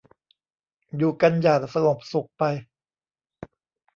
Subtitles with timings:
[0.97, 2.43] อยู่กันอย่างสงบสุขไป